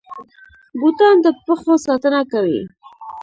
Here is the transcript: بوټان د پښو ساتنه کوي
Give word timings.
بوټان 0.79 1.15
د 1.25 1.27
پښو 1.45 1.75
ساتنه 1.85 2.21
کوي 2.31 2.61